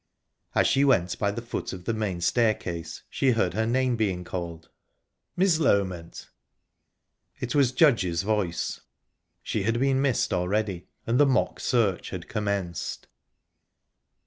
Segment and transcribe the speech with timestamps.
[0.55, 4.23] As she went by the foot of the main staircase, she heard her name being
[4.23, 6.05] called..."Miss Loment!
[6.07, 6.25] Miss
[7.39, 8.81] Loment!"...It was Judge's voice.
[9.43, 13.05] She had been missed already, and the mock search had commenced.